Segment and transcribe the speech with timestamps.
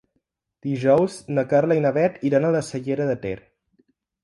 [0.67, 3.37] Dijous na Carla i na Bet iran a la Cellera de Ter.